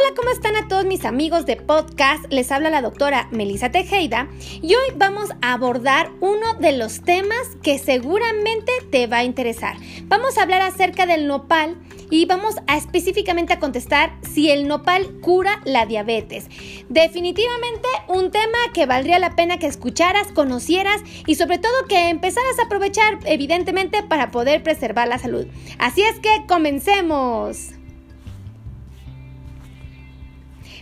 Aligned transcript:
Hola, 0.00 0.14
¿cómo 0.16 0.30
están 0.30 0.56
a 0.56 0.66
todos 0.66 0.86
mis 0.86 1.04
amigos 1.04 1.44
de 1.44 1.56
podcast? 1.56 2.24
Les 2.30 2.50
habla 2.50 2.70
la 2.70 2.80
doctora 2.80 3.28
Melissa 3.32 3.70
Tejeda 3.70 4.28
y 4.62 4.74
hoy 4.74 4.94
vamos 4.96 5.28
a 5.42 5.52
abordar 5.52 6.10
uno 6.20 6.54
de 6.58 6.72
los 6.72 7.02
temas 7.02 7.56
que 7.62 7.78
seguramente 7.78 8.72
te 8.90 9.08
va 9.08 9.18
a 9.18 9.24
interesar. 9.24 9.76
Vamos 10.04 10.38
a 10.38 10.42
hablar 10.42 10.62
acerca 10.62 11.04
del 11.04 11.26
nopal 11.26 11.76
y 12.08 12.24
vamos 12.24 12.54
a 12.66 12.78
específicamente 12.78 13.52
a 13.52 13.58
contestar 13.58 14.16
si 14.22 14.50
el 14.50 14.66
nopal 14.68 15.20
cura 15.20 15.60
la 15.66 15.84
diabetes. 15.84 16.46
Definitivamente 16.88 17.88
un 18.08 18.30
tema 18.30 18.58
que 18.72 18.86
valdría 18.86 19.18
la 19.18 19.36
pena 19.36 19.58
que 19.58 19.66
escucharas, 19.66 20.32
conocieras 20.32 21.02
y 21.26 21.34
sobre 21.34 21.58
todo 21.58 21.86
que 21.88 22.08
empezaras 22.08 22.58
a 22.58 22.64
aprovechar 22.64 23.18
evidentemente 23.26 24.02
para 24.02 24.30
poder 24.30 24.62
preservar 24.62 25.08
la 25.08 25.18
salud. 25.18 25.46
Así 25.78 26.00
es 26.00 26.18
que 26.20 26.46
comencemos. 26.48 27.79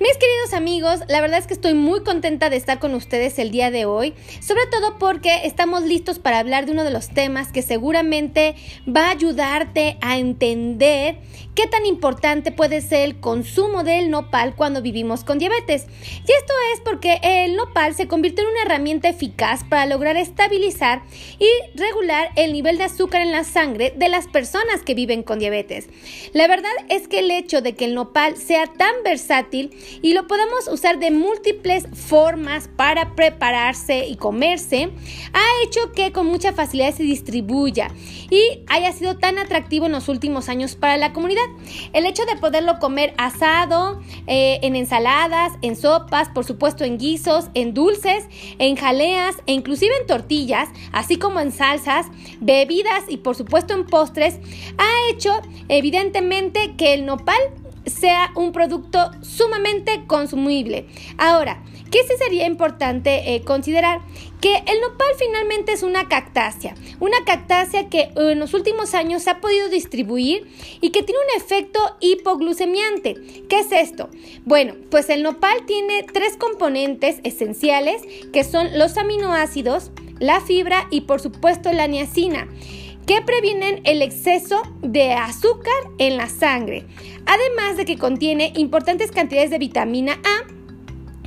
Mis 0.00 0.16
queridos 0.16 0.54
amigos, 0.54 1.00
la 1.08 1.20
verdad 1.20 1.40
es 1.40 1.46
que 1.46 1.52
estoy 1.52 1.74
muy 1.74 2.02
contenta 2.02 2.48
de 2.48 2.56
estar 2.56 2.78
con 2.78 2.94
ustedes 2.94 3.38
el 3.38 3.50
día 3.50 3.70
de 3.70 3.84
hoy, 3.84 4.14
sobre 4.40 4.64
todo 4.70 4.98
porque 4.98 5.42
estamos 5.44 5.82
listos 5.82 6.18
para 6.18 6.38
hablar 6.38 6.64
de 6.64 6.72
uno 6.72 6.84
de 6.84 6.90
los 6.90 7.10
temas 7.10 7.52
que 7.52 7.60
seguramente 7.60 8.54
va 8.88 9.08
a 9.08 9.10
ayudarte 9.10 9.98
a 10.00 10.16
entender 10.16 11.18
qué 11.54 11.66
tan 11.66 11.84
importante 11.84 12.50
puede 12.50 12.80
ser 12.80 13.00
el 13.00 13.20
consumo 13.20 13.84
del 13.84 14.08
nopal 14.08 14.54
cuando 14.56 14.80
vivimos 14.80 15.22
con 15.22 15.38
diabetes. 15.38 15.84
Y 16.00 16.32
esto 16.32 16.54
es 16.72 16.80
porque 16.80 17.20
el 17.22 17.56
nopal 17.56 17.94
se 17.94 18.08
convirtió 18.08 18.42
en 18.44 18.52
una 18.52 18.62
herramienta 18.62 19.10
eficaz 19.10 19.64
para 19.68 19.84
lograr 19.84 20.16
estabilizar 20.16 21.02
y 21.38 21.48
regular 21.74 22.30
el 22.36 22.54
nivel 22.54 22.78
de 22.78 22.84
azúcar 22.84 23.20
en 23.20 23.32
la 23.32 23.44
sangre 23.44 23.92
de 23.94 24.08
las 24.08 24.28
personas 24.28 24.80
que 24.82 24.94
viven 24.94 25.22
con 25.22 25.38
diabetes. 25.38 25.90
La 26.32 26.46
verdad 26.46 26.72
es 26.88 27.06
que 27.06 27.18
el 27.18 27.30
hecho 27.30 27.60
de 27.60 27.74
que 27.74 27.84
el 27.84 27.94
nopal 27.94 28.38
sea 28.38 28.66
tan 28.66 28.94
versátil 29.04 29.76
y 30.02 30.12
lo 30.12 30.26
podemos 30.26 30.68
usar 30.68 30.98
de 30.98 31.10
múltiples 31.10 31.86
formas 31.92 32.68
para 32.76 33.14
prepararse 33.14 34.06
y 34.06 34.16
comerse, 34.16 34.90
ha 35.32 35.64
hecho 35.66 35.92
que 35.92 36.12
con 36.12 36.26
mucha 36.26 36.52
facilidad 36.52 36.94
se 36.94 37.02
distribuya 37.02 37.88
y 38.30 38.60
haya 38.68 38.92
sido 38.92 39.16
tan 39.16 39.38
atractivo 39.38 39.86
en 39.86 39.92
los 39.92 40.08
últimos 40.08 40.48
años 40.48 40.76
para 40.76 40.96
la 40.96 41.12
comunidad. 41.12 41.42
El 41.92 42.06
hecho 42.06 42.24
de 42.26 42.36
poderlo 42.36 42.78
comer 42.78 43.14
asado, 43.18 44.00
eh, 44.26 44.58
en 44.62 44.76
ensaladas, 44.76 45.52
en 45.62 45.76
sopas, 45.76 46.28
por 46.28 46.44
supuesto 46.44 46.84
en 46.84 46.98
guisos, 46.98 47.46
en 47.54 47.74
dulces, 47.74 48.24
en 48.58 48.76
jaleas 48.76 49.36
e 49.46 49.52
inclusive 49.52 49.92
en 50.00 50.06
tortillas, 50.06 50.68
así 50.92 51.16
como 51.16 51.40
en 51.40 51.52
salsas, 51.52 52.06
bebidas 52.40 53.04
y 53.08 53.18
por 53.18 53.36
supuesto 53.36 53.74
en 53.74 53.86
postres, 53.86 54.38
ha 54.78 55.10
hecho 55.10 55.32
evidentemente 55.68 56.74
que 56.76 56.94
el 56.94 57.06
nopal 57.06 57.40
sea 57.90 58.32
un 58.34 58.52
producto 58.52 59.10
sumamente 59.20 60.04
consumible. 60.06 60.86
Ahora, 61.18 61.62
¿qué 61.90 61.98
sí 62.04 62.14
sería 62.18 62.46
importante 62.46 63.34
eh, 63.34 63.42
considerar? 63.42 64.00
Que 64.40 64.54
el 64.56 64.80
nopal 64.80 65.08
finalmente 65.18 65.72
es 65.72 65.82
una 65.82 66.08
cactácea, 66.08 66.74
una 66.98 67.18
cactácea 67.26 67.90
que 67.90 68.10
en 68.16 68.38
los 68.38 68.54
últimos 68.54 68.94
años 68.94 69.24
se 69.24 69.30
ha 69.30 69.40
podido 69.40 69.68
distribuir 69.68 70.50
y 70.80 70.90
que 70.90 71.02
tiene 71.02 71.20
un 71.20 71.42
efecto 71.42 71.78
hipoglucemiante. 72.00 73.44
¿Qué 73.48 73.58
es 73.58 73.72
esto? 73.72 74.08
Bueno, 74.46 74.74
pues 74.90 75.10
el 75.10 75.22
nopal 75.22 75.66
tiene 75.66 76.04
tres 76.04 76.36
componentes 76.38 77.20
esenciales 77.24 78.02
que 78.32 78.44
son 78.44 78.78
los 78.78 78.96
aminoácidos, 78.96 79.90
la 80.18 80.40
fibra 80.40 80.86
y 80.90 81.02
por 81.02 81.20
supuesto 81.20 81.72
la 81.72 81.86
niacina 81.86 82.48
que 83.10 83.22
previenen 83.22 83.80
el 83.86 84.02
exceso 84.02 84.62
de 84.82 85.14
azúcar 85.14 85.74
en 85.98 86.16
la 86.16 86.28
sangre, 86.28 86.84
además 87.26 87.76
de 87.76 87.84
que 87.84 87.98
contiene 87.98 88.52
importantes 88.54 89.10
cantidades 89.10 89.50
de 89.50 89.58
vitamina 89.58 90.12
A 90.12 90.59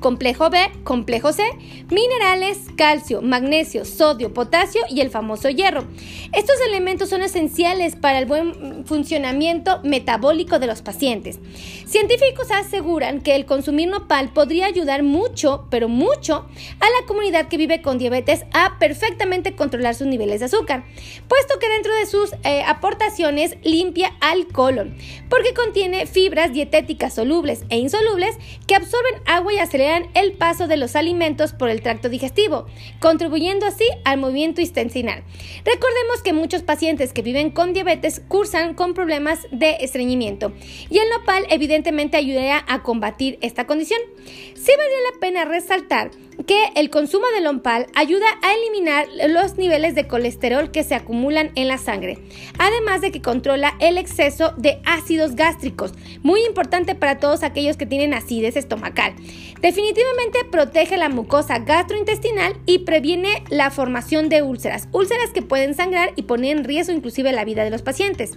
complejo 0.00 0.50
B, 0.50 0.58
complejo 0.84 1.32
C, 1.32 1.42
minerales, 1.90 2.58
calcio, 2.76 3.22
magnesio, 3.22 3.84
sodio, 3.84 4.32
potasio 4.32 4.82
y 4.88 5.00
el 5.00 5.10
famoso 5.10 5.48
hierro. 5.48 5.84
Estos 6.32 6.56
elementos 6.66 7.08
son 7.08 7.22
esenciales 7.22 7.96
para 7.96 8.18
el 8.18 8.26
buen 8.26 8.84
funcionamiento 8.86 9.80
metabólico 9.84 10.58
de 10.58 10.66
los 10.66 10.82
pacientes. 10.82 11.38
Científicos 11.86 12.50
aseguran 12.50 13.20
que 13.20 13.34
el 13.34 13.46
consumir 13.46 13.88
nopal 13.88 14.32
podría 14.32 14.66
ayudar 14.66 15.02
mucho, 15.02 15.66
pero 15.70 15.88
mucho, 15.88 16.46
a 16.80 16.84
la 16.84 17.06
comunidad 17.06 17.48
que 17.48 17.56
vive 17.56 17.82
con 17.82 17.98
diabetes 17.98 18.44
a 18.52 18.78
perfectamente 18.78 19.56
controlar 19.56 19.94
sus 19.94 20.06
niveles 20.06 20.40
de 20.40 20.46
azúcar, 20.46 20.84
puesto 21.28 21.58
que 21.58 21.68
dentro 21.68 21.94
de 21.94 22.06
sus 22.06 22.32
eh, 22.44 22.62
aportaciones 22.66 23.56
limpia 23.62 24.12
al 24.20 24.46
colon, 24.48 24.96
porque 25.28 25.54
contiene 25.54 26.06
fibras 26.06 26.52
dietéticas 26.52 27.14
solubles 27.14 27.64
e 27.70 27.78
insolubles 27.78 28.36
que 28.66 28.74
absorben 28.74 29.20
agua 29.26 29.54
y 29.54 29.58
aceleran 29.58 29.87
el 30.14 30.32
paso 30.32 30.66
de 30.68 30.76
los 30.76 30.96
alimentos 30.96 31.52
por 31.52 31.68
el 31.70 31.82
tracto 31.82 32.08
digestivo, 32.08 32.66
contribuyendo 33.00 33.66
así 33.66 33.84
al 34.04 34.18
movimiento 34.18 34.60
intestinal. 34.60 35.22
Recordemos 35.64 36.22
que 36.22 36.32
muchos 36.32 36.62
pacientes 36.62 37.12
que 37.12 37.22
viven 37.22 37.50
con 37.50 37.72
diabetes 37.72 38.20
cursan 38.28 38.74
con 38.74 38.94
problemas 38.94 39.46
de 39.50 39.78
estreñimiento 39.80 40.52
y 40.90 40.98
el 40.98 41.08
nopal 41.10 41.46
evidentemente 41.50 42.16
ayudaría 42.16 42.64
a 42.68 42.82
combatir 42.82 43.38
esta 43.40 43.66
condición. 43.66 44.00
Sí 44.24 44.72
vale 44.76 45.12
la 45.12 45.20
pena 45.20 45.44
resaltar 45.44 46.10
que 46.46 46.70
el 46.76 46.90
consumo 46.90 47.24
de 47.34 47.40
lompal 47.40 47.86
ayuda 47.94 48.26
a 48.42 48.54
eliminar 48.54 49.06
los 49.28 49.56
niveles 49.56 49.94
de 49.94 50.06
colesterol 50.06 50.70
que 50.70 50.84
se 50.84 50.94
acumulan 50.94 51.50
en 51.54 51.68
la 51.68 51.78
sangre, 51.78 52.18
además 52.58 53.00
de 53.00 53.10
que 53.10 53.22
controla 53.22 53.74
el 53.80 53.98
exceso 53.98 54.52
de 54.56 54.80
ácidos 54.84 55.34
gástricos, 55.34 55.92
muy 56.22 56.44
importante 56.44 56.94
para 56.94 57.18
todos 57.18 57.42
aquellos 57.42 57.76
que 57.76 57.86
tienen 57.86 58.14
acidez 58.14 58.56
estomacal. 58.56 59.14
Definitivamente 59.60 60.44
protege 60.50 60.96
la 60.96 61.08
mucosa 61.08 61.58
gastrointestinal 61.58 62.56
y 62.66 62.80
previene 62.80 63.42
la 63.50 63.70
formación 63.70 64.28
de 64.28 64.42
úlceras, 64.42 64.88
úlceras 64.92 65.30
que 65.30 65.42
pueden 65.42 65.74
sangrar 65.74 66.12
y 66.16 66.22
poner 66.22 66.56
en 66.56 66.64
riesgo 66.64 66.92
inclusive 66.92 67.32
la 67.32 67.44
vida 67.44 67.64
de 67.64 67.70
los 67.70 67.82
pacientes. 67.82 68.34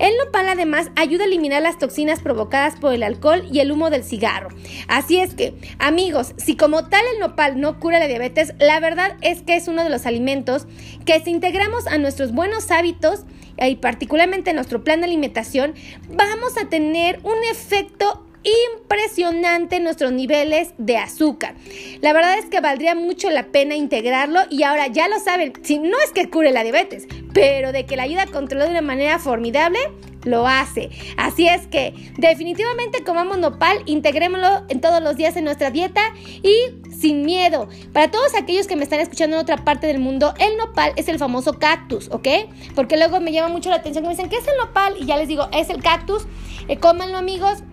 El 0.00 0.16
nopal 0.16 0.48
además 0.48 0.90
ayuda 0.96 1.24
a 1.24 1.26
eliminar 1.26 1.60
las 1.60 1.78
toxinas 1.78 2.20
provocadas 2.20 2.76
por 2.76 2.94
el 2.94 3.02
alcohol 3.02 3.46
y 3.52 3.60
el 3.60 3.70
humo 3.70 3.90
del 3.90 4.02
cigarro. 4.02 4.48
Así 4.88 5.20
es 5.20 5.34
que, 5.34 5.54
amigos, 5.78 6.32
si 6.38 6.56
como 6.56 6.88
tal 6.88 7.04
el 7.12 7.20
nopal 7.20 7.60
no 7.60 7.78
cura 7.78 7.98
la 7.98 8.06
diabetes, 8.06 8.54
la 8.58 8.80
verdad 8.80 9.18
es 9.20 9.42
que 9.42 9.56
es 9.56 9.68
uno 9.68 9.84
de 9.84 9.90
los 9.90 10.06
alimentos 10.06 10.66
que 11.04 11.20
si 11.20 11.30
integramos 11.30 11.86
a 11.86 11.98
nuestros 11.98 12.32
buenos 12.32 12.70
hábitos 12.70 13.24
y 13.60 13.76
particularmente 13.76 14.50
en 14.50 14.56
nuestro 14.56 14.82
plan 14.82 15.00
de 15.00 15.06
alimentación, 15.06 15.74
vamos 16.08 16.56
a 16.56 16.70
tener 16.70 17.20
un 17.22 17.36
efecto 17.50 18.26
impresionante 18.42 19.80
nuestros 19.80 20.12
niveles 20.12 20.72
de 20.78 20.96
azúcar. 20.96 21.54
La 22.00 22.12
verdad 22.12 22.38
es 22.38 22.46
que 22.46 22.60
valdría 22.60 22.94
mucho 22.94 23.30
la 23.30 23.46
pena 23.46 23.74
integrarlo 23.74 24.40
y 24.50 24.62
ahora 24.62 24.86
ya 24.86 25.08
lo 25.08 25.18
saben, 25.18 25.52
si 25.62 25.78
no 25.78 25.96
es 26.04 26.12
que 26.12 26.30
cure 26.30 26.52
la 26.52 26.62
diabetes, 26.62 27.06
pero 27.32 27.72
de 27.72 27.86
que 27.86 27.96
la 27.96 28.04
ayuda 28.04 28.22
a 28.22 28.26
controlar 28.26 28.68
de 28.68 28.72
una 28.72 28.82
manera 28.82 29.18
formidable, 29.18 29.78
lo 30.24 30.46
hace. 30.46 30.90
Así 31.16 31.48
es 31.48 31.66
que 31.66 31.94
definitivamente 32.18 33.02
comamos 33.04 33.38
nopal, 33.38 33.82
integrémoslo 33.86 34.64
en 34.68 34.80
todos 34.80 35.02
los 35.02 35.16
días 35.16 35.36
en 35.36 35.44
nuestra 35.44 35.70
dieta 35.70 36.02
y 36.42 36.54
sin 36.90 37.24
miedo. 37.24 37.68
Para 37.92 38.10
todos 38.10 38.34
aquellos 38.34 38.66
que 38.66 38.76
me 38.76 38.84
están 38.84 39.00
escuchando 39.00 39.36
en 39.36 39.42
otra 39.42 39.64
parte 39.64 39.86
del 39.86 39.98
mundo, 39.98 40.34
el 40.38 40.56
nopal 40.56 40.92
es 40.96 41.08
el 41.08 41.18
famoso 41.18 41.58
cactus, 41.58 42.08
¿ok? 42.10 42.28
Porque 42.74 42.96
luego 42.96 43.20
me 43.20 43.32
llama 43.32 43.48
mucho 43.48 43.70
la 43.70 43.76
atención 43.76 44.04
que 44.04 44.08
me 44.08 44.14
dicen, 44.14 44.28
¿qué 44.28 44.36
es 44.36 44.46
el 44.46 44.56
nopal? 44.58 44.94
Y 45.00 45.06
ya 45.06 45.16
les 45.16 45.28
digo, 45.28 45.48
es 45.52 45.70
el 45.70 45.82
cactus. 45.82 46.26
Eh, 46.68 46.78
cómanlo 46.78 47.16
amigos, 47.16 47.64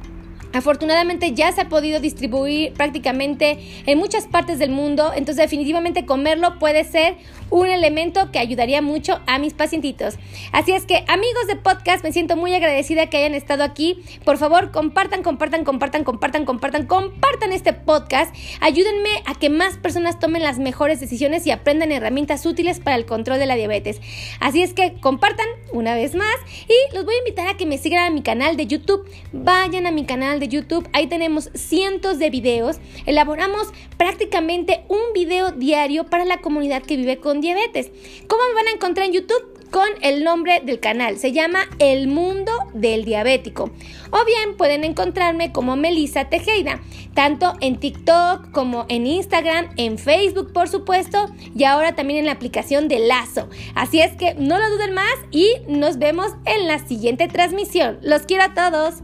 Afortunadamente 0.53 1.33
ya 1.33 1.51
se 1.51 1.61
ha 1.61 1.69
podido 1.69 1.99
distribuir 1.99 2.73
prácticamente 2.73 3.59
en 3.85 3.97
muchas 3.97 4.27
partes 4.27 4.59
del 4.59 4.69
mundo, 4.69 5.11
entonces 5.15 5.37
definitivamente 5.37 6.05
comerlo 6.05 6.59
puede 6.59 6.83
ser 6.83 7.17
un 7.49 7.67
elemento 7.67 8.31
que 8.31 8.39
ayudaría 8.39 8.81
mucho 8.81 9.21
a 9.25 9.39
mis 9.39 9.53
pacientitos. 9.53 10.17
Así 10.51 10.71
es 10.71 10.85
que 10.85 11.05
amigos 11.07 11.47
de 11.47 11.55
podcast, 11.55 12.03
me 12.03 12.11
siento 12.11 12.35
muy 12.35 12.53
agradecida 12.53 13.07
que 13.07 13.17
hayan 13.17 13.33
estado 13.33 13.63
aquí. 13.63 14.03
Por 14.25 14.37
favor, 14.37 14.71
compartan, 14.71 15.23
compartan, 15.23 15.63
compartan, 15.63 16.03
compartan, 16.03 16.45
compartan, 16.45 16.85
compartan 16.85 17.51
este 17.51 17.73
podcast. 17.73 18.35
Ayúdenme 18.59 19.09
a 19.25 19.35
que 19.35 19.49
más 19.49 19.77
personas 19.77 20.19
tomen 20.19 20.43
las 20.43 20.59
mejores 20.59 20.99
decisiones 20.99 21.45
y 21.47 21.51
aprendan 21.51 21.91
herramientas 21.91 22.45
útiles 22.45 22.79
para 22.79 22.97
el 22.97 23.05
control 23.05 23.39
de 23.39 23.45
la 23.45 23.55
diabetes. 23.55 24.01
Así 24.39 24.61
es 24.61 24.73
que 24.73 24.95
compartan 24.99 25.47
una 25.71 25.95
vez 25.95 26.15
más 26.15 26.35
y 26.67 26.95
los 26.95 27.05
voy 27.05 27.15
a 27.15 27.19
invitar 27.19 27.47
a 27.47 27.57
que 27.57 27.65
me 27.65 27.77
sigan 27.77 28.05
a 28.05 28.09
mi 28.09 28.21
canal 28.21 28.57
de 28.57 28.67
YouTube. 28.67 29.09
Vayan 29.31 29.85
a 29.85 29.91
mi 29.91 30.05
canal 30.05 30.36
de 30.39 30.47
YouTube. 30.47 30.87
Ahí 30.93 31.07
tenemos 31.07 31.49
cientos 31.53 32.19
de 32.19 32.29
videos. 32.29 32.77
Elaboramos 33.05 33.67
prácticamente 33.97 34.83
un 34.87 35.13
video 35.13 35.51
diario 35.51 36.05
para 36.05 36.25
la 36.25 36.37
comunidad 36.39 36.83
que 36.83 36.97
vive 36.97 37.17
con 37.17 37.41
diabetes. 37.41 37.91
¿Cómo 38.27 38.43
me 38.49 38.55
van 38.55 38.67
a 38.67 38.71
encontrar 38.71 39.07
en 39.07 39.13
YouTube? 39.13 39.57
con 39.71 39.87
el 40.01 40.23
nombre 40.23 40.61
del 40.63 40.79
canal. 40.79 41.17
Se 41.17 41.31
llama 41.31 41.59
El 41.79 42.07
Mundo 42.07 42.51
del 42.73 43.05
Diabético. 43.05 43.71
O 44.11 44.25
bien 44.25 44.55
pueden 44.57 44.83
encontrarme 44.83 45.51
como 45.51 45.75
Melissa 45.75 46.29
Tejeda, 46.29 46.81
tanto 47.13 47.53
en 47.61 47.77
TikTok 47.77 48.51
como 48.51 48.85
en 48.89 49.05
Instagram, 49.05 49.69
en 49.77 49.97
Facebook 49.97 50.53
por 50.53 50.69
supuesto, 50.69 51.27
y 51.55 51.63
ahora 51.65 51.95
también 51.95 52.19
en 52.19 52.25
la 52.25 52.33
aplicación 52.33 52.87
de 52.87 52.99
Lazo. 52.99 53.49
Así 53.75 53.99
es 53.99 54.15
que 54.15 54.33
no 54.35 54.57
lo 54.57 54.69
duden 54.69 54.93
más 54.93 55.15
y 55.31 55.47
nos 55.67 55.97
vemos 55.97 56.27
en 56.45 56.67
la 56.67 56.79
siguiente 56.79 57.27
transmisión. 57.27 57.99
Los 58.01 58.23
quiero 58.23 58.43
a 58.43 58.53
todos. 58.53 59.01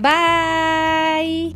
Bye. 0.00 1.52